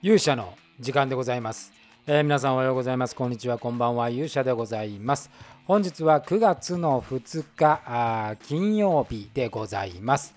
[0.00, 1.72] 勇者の時間でございます、
[2.06, 3.16] えー、皆さんおはようございます。
[3.16, 3.58] こんにちは。
[3.58, 4.10] こんばんは。
[4.10, 5.28] 勇者でございます。
[5.66, 10.36] 本日は9月の2日あ金曜日でございます。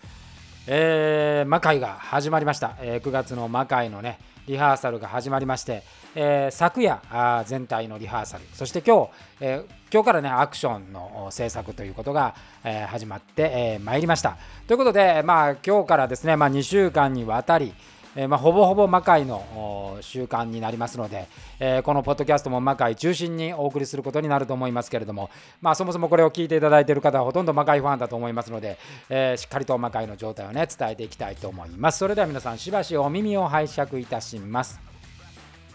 [0.65, 5.83] えー、魔界が始まりました、えー、9月の魔界のねリハーサルが始まりまして、
[6.15, 8.43] えー、昨夜あ全体のリハーサル。
[8.53, 9.09] そして今日、
[9.41, 12.33] えー、今日からねアクションの制作ということが、
[12.63, 14.37] えー、始まってま、えー、いりました。
[14.65, 17.75] ということでまあ今日からですね、まあ、2週間にわたり、
[18.15, 21.27] えー、まあ、ほぼほぼ魔界の習慣になりますので、
[21.59, 25.29] えー、このポッドキャストも魔界中心にお送りすることになると思いますけれども、
[25.61, 28.77] まあ、そもそもこれを聞いていただいている方はほとんど魔界ファンだと思いますので、
[29.09, 31.99] えー、しっかりと魔界の状態をね伝えていきたいと思います。
[31.99, 34.79] それでは皆さんしばしお耳を拝借いたします。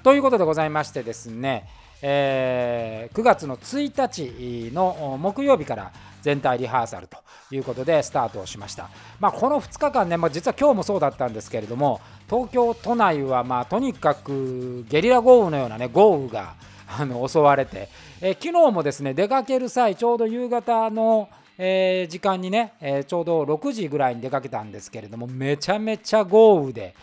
[0.02, 1.66] ということでございましてですね、
[2.02, 7.18] えー、9月の1日の木曜日から全体リハーサルと
[7.50, 16.54] いうことでスタートをしました、まあ、この2日間ね、まあ、実は今日もそうだったんですけれども東京都内はまあとにかくゲリラ豪雨のような、ね、豪雨が
[16.98, 17.88] あの襲われて、
[18.20, 26.94] え昨日もですね出かける際ちょうど夕方のえー、時間にね、えー、ちょうど6時ぐらいに出かけたんですけれどもめちゃめちゃ豪雨で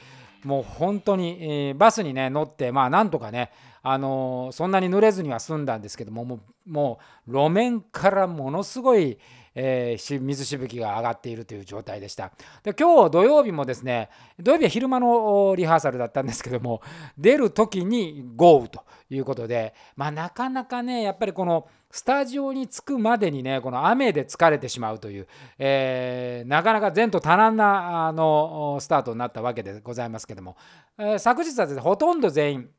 [0.43, 9.17] もう本当に、えー、バスにね乗ってまあなんとかねあのそんなに濡れずには済んだんですけどももうもう路面からものすごい、
[9.55, 12.31] えー、水しぶきが上がっているという状態でした
[12.63, 14.09] で今日土曜日もですね
[14.39, 16.81] 土曜日は昼間のリハーサルだったんですけども
[17.17, 25.27] 出る時に豪雨ということでまあなかなかねやっぱりこのスタジオに着くまでにねこの雨で疲れてしまうという、
[25.59, 30.57] えー、なかなか前途多難なあのスタートになったわけでございますけども、
[30.97, 32.69] えー、昨日はですねほとんど全員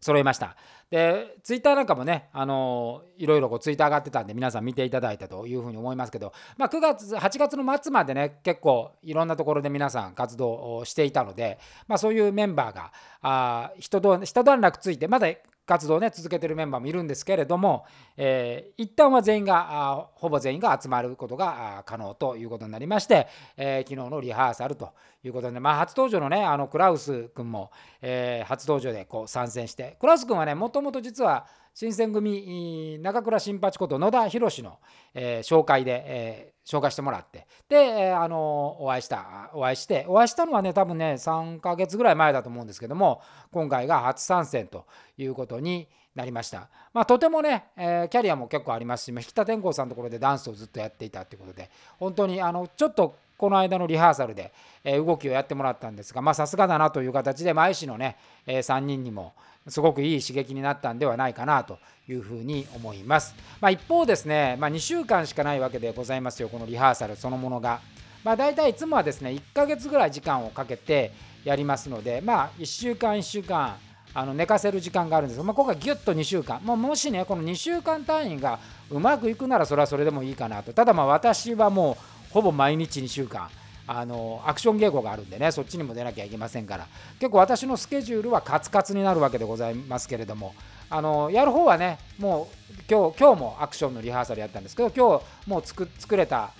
[0.00, 0.56] 揃いました。
[0.90, 15.28] で、ツイッターなんかもね、あのいろいろこうツイッター上がってたんで、皆さん見ていただいたというふうに思いますけど、まあ、9月、8月の末までね、結構いろんなところで皆さん活動をしていたので、まあ、そういうメンバーが、あ人と一段落ついて、まだ
[15.68, 17.84] 活動をね続けてるメンバーもいるんですけれども、
[18.16, 27.70] えー、一旦は全員がほぼ全員が集まることが可能ということになりまして、えー、昨日のリハーサルということで、まあ、初登場のねあのクラウス君も、
[28.00, 34.78] えー、初登場でこう参戦してクラウス君はねもともと実は新選組中倉新八こと野田博の、
[35.14, 44.84] え、紹介で、えー、紹介してもらってで、あのお会いしたお会いしてお会いしたのはね多分ね3ヶ月ぐらい前だと思うんですけども今回が初参戦と
[45.16, 46.68] いうことになりました。
[46.92, 54.52] まあ、とてもね、えー、キャリアも結構ありますし、引田天功さんのところでダンスをずっとやっていたということで、本当にあのちょっとこの間のリハーサルで、
[54.82, 59.32] えー、動きをやってもらったんですが、さすがだなという形で、愛知のね、えー、3人にも
[59.68, 63.34] すごくいい刺激になったんではないかなというふうに思います。
[63.60, 67.80] まあ、一方ですね、まあ、2週間しかないわけでございますよ、このリハーサルそのものが。
[68.24, 71.12] まあ、大体いつもはですね、1ヶ月ぐらい時間をかけて
[71.44, 73.76] やりますので、まあ、1週間1週間、
[74.14, 78.58] あの寝かせる時間があるんですが、まあ、今回ギュッと2週間、もうもしね、この2週間単位が
[78.90, 80.72] うまくいくならそれはそれでもいいかなと。
[80.72, 81.96] ただまあ私はも
[82.30, 83.48] うほぼ毎日2週間、
[83.88, 86.86] あのアクション稽古があるんでねそっちにも出なきゃいけませんから。
[87.18, 90.54] 結構私のスケジュールはカツカツになるわけでございますけれども。
[90.90, 96.52] あのやる方はねもう今日今日もアクションのリハーサルやったんですけど今日もう作れた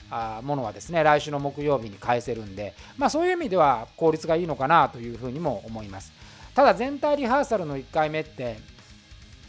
[0.43, 2.75] ものはですね来週の木曜日に返せるんで。
[2.97, 6.13] まあそういう意味では効率がいいのかなというふうにも思います。
[6.55, 8.59] ただ全体リハーサルの1回目って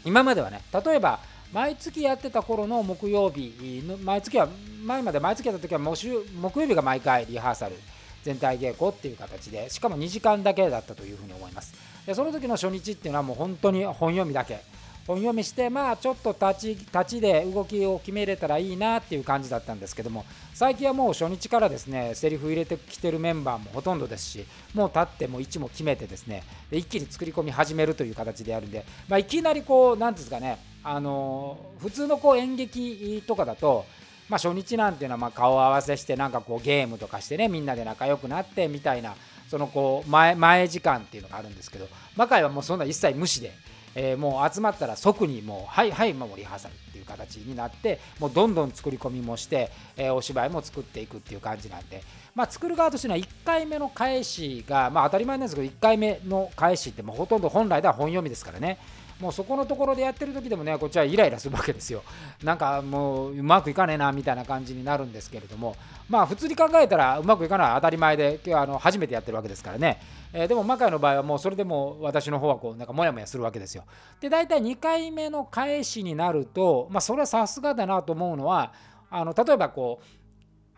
[0.04, 1.20] 今まではね例えば
[1.52, 4.48] 毎月やってた頃の木曜日毎月は
[4.84, 7.74] 前まで毎月やった時は木曜日が毎回リハーサル
[8.22, 11.74] 全体稽古っていう形でしかも2時間だけだったというふうに思います。
[12.06, 14.60] でその時の初日っていうのはもう本当に本読みだけ。
[15.06, 20.24] 本読みしてまあちょっと立ち立ちで動きを決めれたらいいなっていう感じだったんですけども
[20.54, 33.84] 最近はもう初日からですねセリフ入れてきてるメンバーもほとんどですしもう立っても位置も決めてですねで一気に作り込み始めるという形でやるんで、まあ、いきなりこう何ですかねあの普通のこう演劇とかだと
[34.30, 39.16] まあ、初日なんていうのはま顔合わせしてなんかこうゲームとかしてねみんなで仲良くなってみたいな
[39.50, 43.52] そのこう前前時間っていうのがあるんですけど魔界はもうそんな一切無視で、
[43.96, 52.04] えー、もう集まったら即にもうはいはいもうリハーサルっていう形になってもうどんどん作り込みもして、えー、お芝居も作っていくっていう感じなんで、
[52.36, 58.78] まあ、作る側としては1回目の返しが、まあ、当たり前なんですけど1回目の返しってもうほとんど本来では本読みですからね。
[59.20, 62.02] もうそこのところでやってる時でもねこっちはイライラするわけですよ。
[62.42, 65.76] なんかもううまくいかねえなみたいな感じになるんですけれども。
[66.08, 70.00] まあ普通に考えたらうまくいかない当たり前で今日あの初めてやってるわけですからね、
[70.32, 73.84] えー、でも魔界の場合はもうそれでも私の方はこうなんかモヤモヤするわけですよ。
[74.20, 78.72] で大体2回目の返しになるとまあそれはさすがだなと思うのは
[79.08, 80.20] あの例えばこう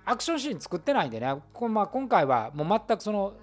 [0.04, 1.34] アクションシーン作ってないんでね。
[1.52, 3.34] こまあ、今回はもう全くその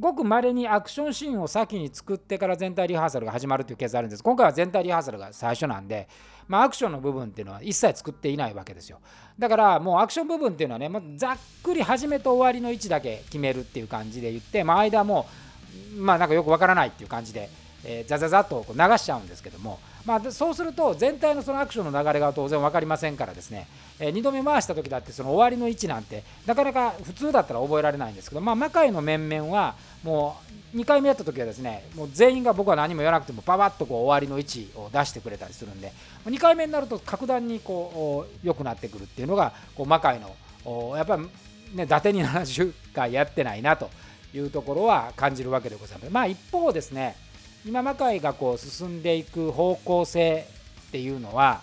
[0.00, 4.22] ごくまれにアクションシーンを先に作ってから全体リハーサルが始まるというケースあるんです。
[4.22, 6.08] 今回は全体リハーサルが最初なんで、
[6.48, 9.00] まあ、アクションの部分っていうのは一切作っていないわけですよ。
[9.38, 15.26] だからもうアクション部分っていうのはね、まあ、ざっくり始めと終わりの位置だけ決めるっていう感じで言って、まあ、間も
[15.96, 17.48] まあなんかよくわからないっていう感じで、
[17.84, 19.78] えー、ザザザとこう流しちゃうんですけども
[20.08, 23.66] まあ、そうすると全体のそのアクションの流れが当然分かりませんからですね、
[24.00, 30.38] えー、2度目回した時だってその終わりの位置なんてなかなか普通だったら覚えられないんですけど、まあ、魔界の面々はも
[30.74, 35.92] う2回目やった時はですねもう全員が僕は何も言わなくてもパパッとこう終わりの位置を出してくれたりするんで
[36.24, 41.22] 2回目になると格段にこう良くなってくるっていうのがこう魔界のやっぱり
[41.76, 43.90] ね伊達に70回やってないなと
[44.32, 46.10] いうところは感じるわけでございます。
[46.10, 47.14] まあ一方ですね
[47.66, 50.46] 今魔界がこう進んでいく方向性
[50.88, 51.60] っていうのは、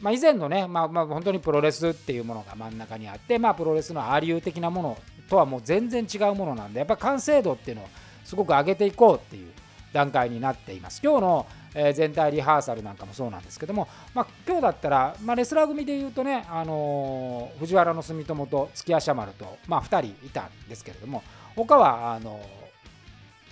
[0.00, 4.98] まあ、以前のね、まあ、まあ本当にプロレスっていうものが真ん中にあって、まあ、プロレスのアリー的なもの
[5.28, 7.88] とはもう全然違うものなんでやっぱ完成度っていうのを
[8.24, 9.50] すごく上げていこうっていう
[9.92, 11.00] 段階になっています。
[11.02, 11.46] 今日の、
[11.92, 21.24] 全体リハーサルなんかもそうなんですけども、まあ、今日だったら、まあ、レスラー組でいうとね、あのー、藤原の住友と月屋シャマルと、まあ、2人いたんですけれども
[21.56, 22.63] 他はあのー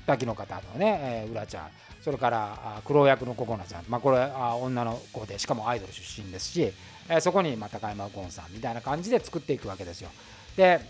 [0.06, 1.68] 滝の方のね、えー、浦ちゃん
[2.00, 6.72] それから黒役のココナちゃん、まあ、これは女の子でしかもアイドル出身ですし、
[7.08, 10.10] えー、そこにまあ高山右近さんみたいな感じで作っていくわけですよ。
[10.56, 10.80] で、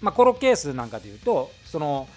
[0.00, 2.08] まあ、このケースなんかでいうとその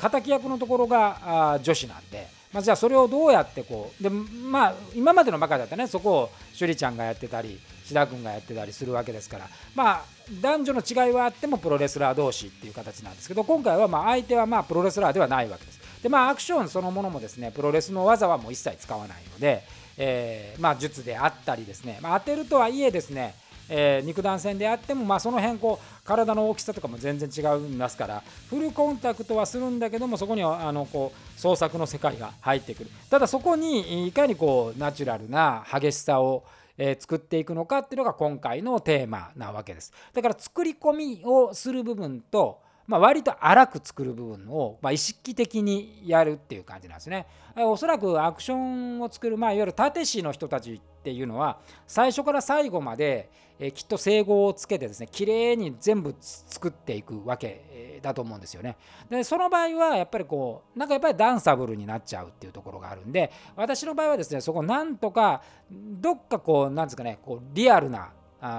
[0.00, 10.04] 敵役のところが女子なんで、まあ、じゃあそれをどうやってこうでまあ今までのバカだったねそこを趣里ちゃんがやってたり志田君がやってたりするわけですからまあ
[10.40, 15.80] 男女の違いはあってもプロレスラー同士っていう形なんですけど今回はま相手はまあプロレスラーではないわけです。
[16.02, 19.64] でまあアクションそのものもですねプロレスの技はもう一切使わないので、
[19.98, 23.34] えー、まあ術であったりですね、まあ、当てるとはいえですね
[23.72, 36.42] えー、肉弾戦であっても、まあ、その辺こう体の大きさとかも全然違いますからフルコンタクトはするんだけどもそこにはあのこう創作の世界が入ってくるただそこにいかにこうナチュラルな激しさを
[36.82, 39.92] え作っていくのかっていうのが今回のテーマなわけです。
[40.14, 47.28] だから作り込みをする部分とまあ、割と荒く作る部分を、まあ、意識的にやるっていう感じなんですね。
[47.56, 58.76] おそらくアクションを作る、まあ、いわゆる縦師の人たちっていうのは最初から最後まで、えきっと整合をつけてですね綺麗に全部作っていくわけだと思うんですよね。
[59.10, 68.12] でその場合はやっぱりこうなんかやっぱりダンサブルになっちゃうっていうところがあるんで私の場合はですねそこなんとかどっかこうなんですかねこうリアルな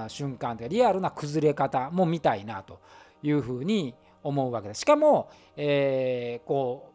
[0.08, 2.80] 瞬間というかリアルな崩れ方も見たいなと
[3.22, 6.92] いうふうに思うわけですしかも、えー、こう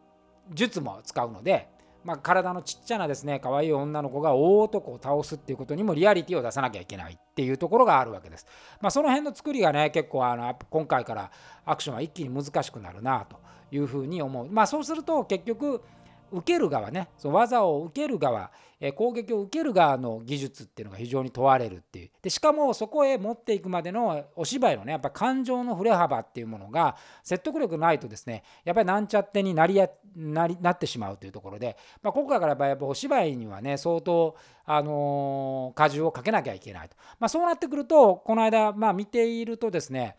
[0.54, 1.68] 術も使うので、
[2.08, 8.48] まあ、体のちっちゃなですね可愛い女の子が大男を倒すっていうことにもリアリティを出さなきゃいけないっていうところがあるわけです。
[8.80, 11.30] まあ、その辺の作りがね結構あの今回から
[11.66, 13.36] アクションは一気に難しくなるなと
[13.72, 14.50] いうふうに思う。
[14.50, 15.84] まあ、そうすると結局
[16.32, 17.10] 受ける側ね。
[17.18, 22.12] その技を受ける側、え攻撃を受ける側の技術っていうのが非常に問われるっていう。
[22.22, 34.36] でしかもそこへ持っていくまでのお芝居のねやっぱ感情の振れ幅っていうものが説得力ないとですねやっぱりなんちゃってになりやなりなってしまうというところで、まあ、今回からやっぱお芝居にはね相当、
[34.66, 40.16] あのー、荷重をかけなきゃいけないと、まあ、そうなってくるとこの間、まあ、見ているとですね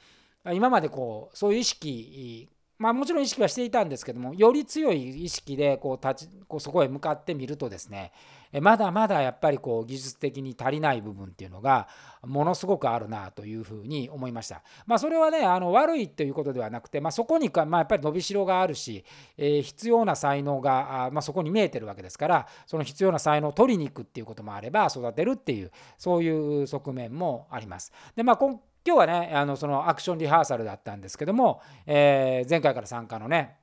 [0.53, 8.13] 今までこうそういう意識まあ、もちろん意識はしていたんですけどもより強い意識でこう立ちこうそこへ向かってみるとですね
[8.63, 11.89] まだまだやっぱりこう技術的に足りない部分っていうのが
[12.23, 14.63] ものすごくあるなというふうに思いました。
[14.87, 19.05] まあ、それはねあの悪いということではなくて、まあ、そこにか、まあ、やっぱり伸びしろがあるし、
[19.37, 27.93] えー、必要な才能があ、まあ、そこに見えてるわけですからその必要な才能を取りに行くっていうこともあれば育てるっていうそういう側面もあります。
[28.17, 33.59] でまあ今今日はねあのそのアクションリハーサルだったんですけども、えー、前回から参加のね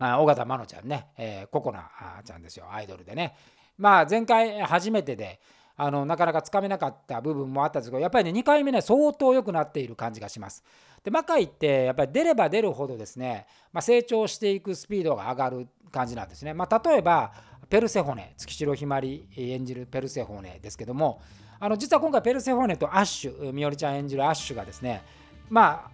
[0.00, 1.90] 尾形真乃ちゃんね、えー、ココナ
[2.24, 3.36] ちゃんですよアイドルでね
[3.76, 5.38] まあ前回初めてで
[5.76, 10.64] あのなかなかつかめなかった部分もあったんですけどやっぱりね2回目ね相当良くなっている感じがします。
[11.04, 16.54] で魔界ってやっぱり出れば出るほどですね、まあ、成長していくスピードが上がる感じなんですね。
[16.54, 17.32] まあ、例えば
[17.68, 21.20] ペルセホネ月城ひまり演じるペルセホネですけども
[21.60, 25.02] あの実は今回ペルセフォーネとアッシュみおりちゃん演じるアッシュがですね
[25.50, 25.90] まあ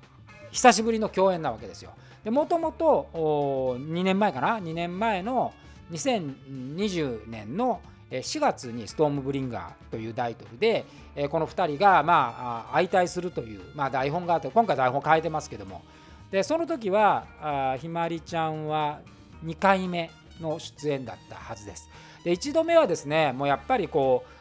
[0.51, 1.93] 久しぶりの共演なわけですよ。
[2.23, 5.53] でもともと2年前かな？2年前の
[5.91, 7.81] 2020年の
[8.11, 10.87] 4月にストームブリンガーというタイトルで
[11.31, 15.83] この2人がまあ相対するという、まあ、台本があって今回台本変えてますけども
[16.31, 19.01] でその時はひまりちゃんは
[19.45, 21.89] 2回目の出演だったはずです。
[22.25, 24.34] で1度目はですねもうやっぱりこう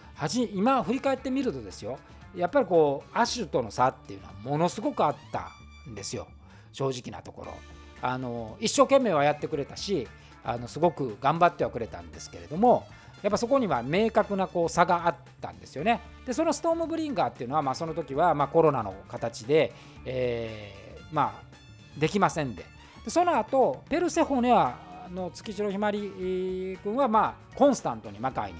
[0.53, 1.99] 今振り返ってみるとですよ
[2.35, 5.49] やっぱりこうアッシュとの差っていうのはものすごくあった
[5.89, 6.27] んですよ
[6.71, 7.53] 正直なところ。
[8.01, 10.07] あの一生懸命はやってくれたし
[10.43, 12.85] あのすごく頑張ってはくれたんですけれども
[13.21, 16.01] やっぱそこには明確なこう差があったんですよね。
[16.25, 19.73] でそのストームブリンガーっていうのは、まあ、その時はまコロナの形で、
[20.05, 22.65] えー、まあ、できませんで
[23.05, 24.75] でその後ペルセホネは
[25.13, 28.59] の月城ひまり君はまあコンスタントに魔界に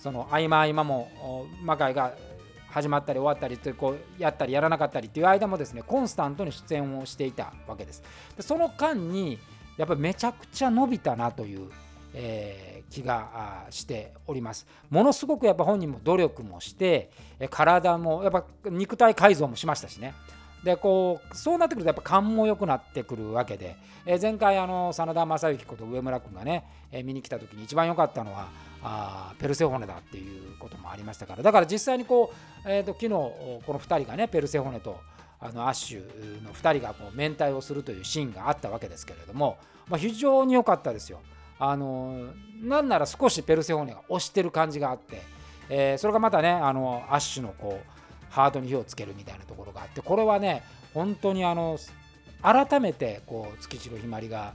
[0.00, 2.14] その合間合間も魔界が
[2.70, 8.02] 始まったり終わったりってこうやったりやらなかったりっていう間もですねコンスタントに出演をしていたわけです。
[8.36, 9.38] でその間に
[9.76, 11.68] やっぱりめちゃくちゃ伸びたなという、
[12.14, 14.66] えー、気がしております。
[14.88, 17.10] ものすごくやっぱ本人も努力もして
[17.50, 20.14] 体もやっぱ肉体改造もしましたしね。
[20.64, 28.48] でこうそうなってくるとやっぱ勘も良くなってくるわけで、えー、前回あの真田正幸こと上村君がね、えー、見に来た時に一番良かったのは
[28.82, 32.32] あペルセホネだっていうこともありましたからだから実際にこ
[32.64, 34.98] う、えーと、昨日この2人がねペルセホネと
[35.38, 39.58] あのアッシュの2人がこう面体をするというシーンがあったわけですけれども、
[39.88, 41.20] まあ、非常に良かったですよ。
[41.58, 42.30] あの
[42.62, 45.20] なんなら少しペルセホネが押してる感じがあって、
[45.68, 50.62] えー、それがまたねあのアッシュのこうハートに火をつけるみたいなところがあってこれはね
[50.94, 51.78] 本当にあの
[52.42, 54.54] 改めてこう月城ひまりが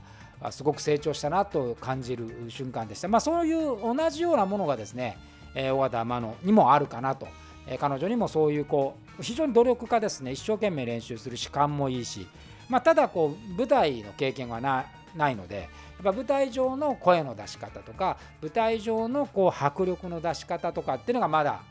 [0.50, 3.08] すごく成長したなと感じる瞬間でした。
[3.08, 5.16] まあ、そういう同じようなものがですね、
[5.54, 7.26] えー、小形天野にもあるかなと、
[7.78, 12.26] 彼女にもそういうこう非常に努力家ですね一生懸命練習するし勘もいいし、
[12.68, 14.84] まあ、ただこう舞台の経験はな
[15.30, 15.68] いのでやっ
[16.04, 21.62] ぱ舞台上の声の出し方とか舞台上のこう迫力の出し方とかっていうのがまだ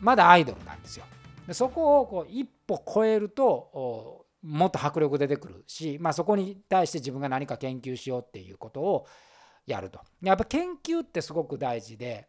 [0.00, 1.04] まだアイドルなんですよ。
[1.52, 9.06] そこをこう一歩超えるともっと迫力出てくるし、まあ、そこに対して自分が何か研究しようっていうことを
[9.66, 10.00] やると。
[10.22, 12.28] やっぱ研究ってすごく大事で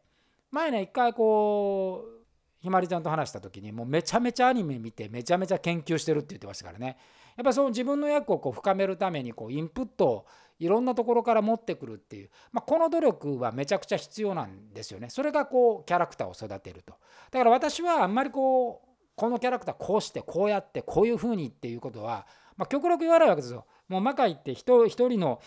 [0.50, 2.18] 前ね一回こう
[2.60, 6.98] ひまりちゃんと話した時にもうめちゃめちゃアニメ見てめちゃめちゃ研究してるって言ってましたからね。
[7.36, 10.26] やっぱその自分の役をこう深めるためにこうインプットを
[10.60, 15.10] いろんなところから持ってくるっていう、まあ、この努力はめちゃくちゃ必要なんですよね。
[15.12, 16.96] それがこうキャラクターを育てると。
[17.30, 23.66] だから私はあんまりこうこのキャラクターこうしてこうやってこういうふうにっていうことは、まあ、極力言わないわけですよ。
[23.90, 25.42] もう魔界って一人の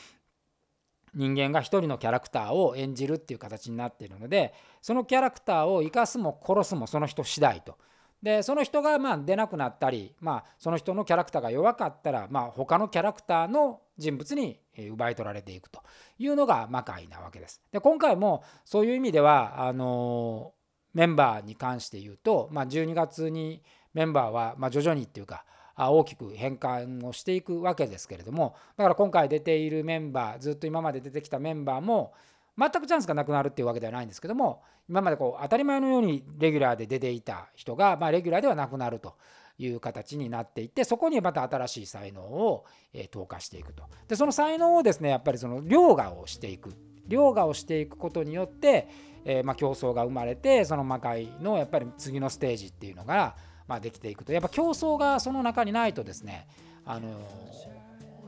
[1.14, 7.78] 人間が一人のキャラクターを演じるっていう形になっているのでそのキャラクターを生かすも殺すもその人次第と。
[8.22, 15.80] でその人がまあ出なくなったり、まあ、その人のキャラクターが弱かったら、まあ、他のキャラクターの人物に奪い取られていくと
[16.18, 17.62] いうのが魔界なわけです。
[17.72, 20.52] で今回もそういう意味ではあの
[20.94, 23.62] メンバーに関して言うと、まあ、12月に
[23.94, 25.44] メンバーはま徐々にっていうか
[25.76, 32.12] 大きく変換をしていくわけですけれどもだから今回出ているメンバーずっと今まで出てきたメンバーも
[32.59, 39.14] 全くチャンスがなくなるっていうわけではないんですけども今までこう当たり前のようにレギュラーで出ていた人が、ま、レギュラーではなくなると
[39.56, 42.64] いう形になっていってそこにまた新しい才能を、
[43.11, 43.85] 投下していくと。
[44.09, 46.75] でその才能をですねやっぱりその凌駕をしていく。
[47.06, 48.88] 凌駕をしていくことによって
[49.24, 53.36] えー、ま、競争が生まれてその魔界のやっぱり次のステージっていうのが、
[53.66, 56.46] ま、できていくとやっぱ競争がその中にないとですね
[56.84, 57.08] あの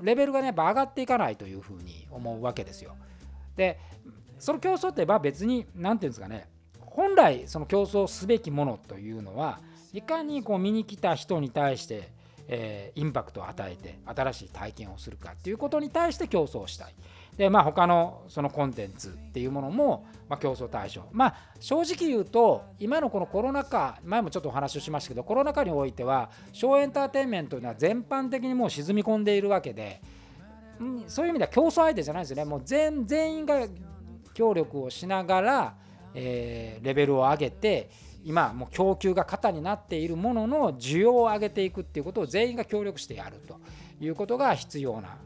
[0.02, 2.96] レベルがねやっぱ上がっていかないというふうに思うわけですよ。
[3.56, 3.78] で
[4.38, 6.48] その競争ってば別に何て言うんですかね
[6.80, 9.60] 本来その競争すべきものというのは
[9.92, 12.10] いかにこう見に来た人に対して、
[12.48, 16.94] えー、インパクトを与えて新しい体験をするかっていうことに対して競争したい。
[17.36, 21.02] でまあ他のそのコンテンツっていうものも、まあ、競争対象。
[21.12, 30.02] まあ正直言うと今のこのコロナ禍前もちょっとお話をしましたけどコロナ禍においてはショーエンターテインメントというのは全般的にもう沈み込んでいるわけで
[31.06, 32.44] そういう意味では競争相手じゃないですよね。
[32.44, 33.66] もう全全員が
[34.34, 35.74] 協力をしながら、
[36.14, 37.90] えー、レベルを上げて
[38.24, 43.58] 今もう供給が肩になっているものの需要を上げていくっていうことを全員が協力してやると
[44.00, 45.16] いうことが必要な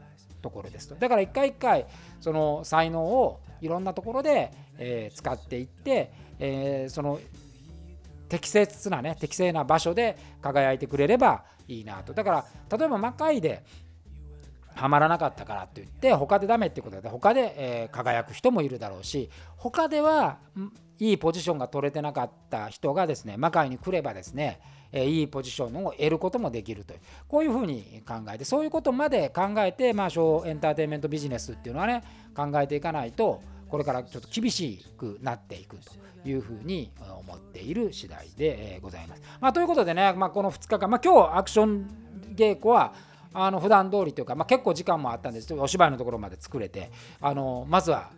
[0.47, 0.95] ところですと。
[0.95, 1.85] だから一回一回
[2.21, 7.19] その才能をいろんなところで、え、使っていって、え、その
[8.29, 12.13] 適切なね適正な場所で輝いてくれればいいなと。
[12.13, 13.63] だから例えば魔界で
[14.73, 20.37] はまらなかったからって言って他でダメってことで他で、え、輝く人もいるだろうし他では
[20.99, 32.03] いいポジションが取れてなかった人がですね魔界に来ればですねえいいポジションを得ることもできるというこういうふうに考えてそういうことまで考えてまあ小エンターテインメントビジネスっていうのはね
[32.35, 39.21] 考えていかないとこれからちょっと厳しくなっていくというふうに思っている次第でございます。
[39.39, 41.89] まあ、ということでね、まあ、この2日間、まあ、今日アクション
[42.35, 42.93] 稽古は
[43.33, 46.91] あの普段通りというか、まあ、結構時間もあったんですけどお芝居のところまで作れて
[47.21, 48.09] あのまずは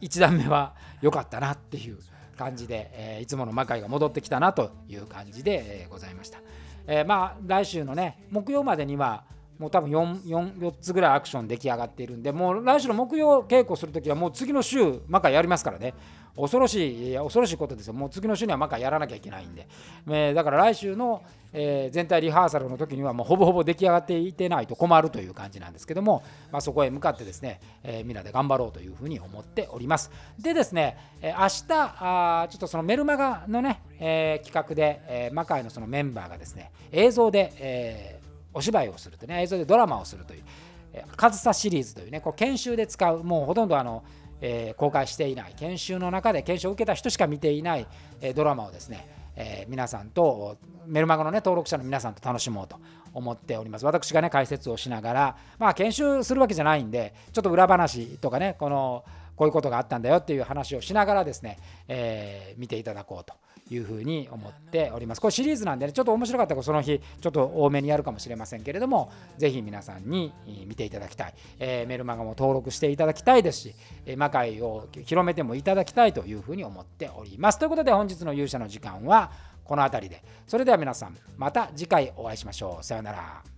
[0.00, 1.98] 1段目は良かったなっていう
[2.34, 6.38] 感じで、えー、いつもの魔界が戻ってきたなという感じで、えー、ございました。
[6.86, 9.24] えー、まあ来週のね木曜までには
[9.58, 15.94] もう多分 4, 4, 4つぐらいアクション出来上がっているんでもう来週の木曜稽古するときはもう次の週魔界やりますからね
[16.36, 17.92] 恐ろしいい恐ろしいことですよ。
[17.94, 19.68] もう次の週にはマカやらなきゃいけないんで、
[20.08, 21.22] えー、だから来週の、
[21.52, 30.10] えー、全体リハーサルの時にはもうほぼほぼ出来上がっていてないと困るという感じなんですけども、まあ、そこへ向かってですね、えー、みんなで頑張ろうというふうに思っております。
[30.38, 40.42] でですね、えー、明日あちょっとそのメルマガのね、えー、企画で、えー、マカイのそのメンバーがですね映像で、えー、お芝居をするとね映像でドラマをするという
[41.16, 44.02] 「上総シリーズ」というねこう研修で使うもうほとんどあの、
[44.46, 47.86] えー、公開していない研修の中で研修を受けた人しか見ていない、
[48.20, 52.78] えー、ドラマをですね、えー、皆さんとメルマガのね登録者の皆さんと楽しもうと
[53.14, 53.86] 思っております。
[53.86, 59.04] 私がね解説をしながらまあ研修するわけじゃないんでちょっと裏話とかねこの
[59.36, 63.34] こういうことがあったんだよっていう話をしながらですね、えー、見ていただこうと
[63.70, 65.20] いうふうに思っております。
[65.20, 70.32] これシリーズなんでね、ちょっと面白かったらその日、ちょっと多めにやるかもしれませんけれども、ぜひ皆さんに
[70.66, 71.34] 見ていただきたい。
[71.58, 73.74] えー、メルマガも登録していただきたいですし、
[74.16, 77.58] 魔界を広めてもいただきたいというふうに思っております。
[77.58, 79.30] ということで本日の勇者の時間は
[79.64, 80.22] この辺りで。
[80.46, 82.84] それでは皆さん、また次回お会いしましょう。
[82.84, 83.53] さようなら。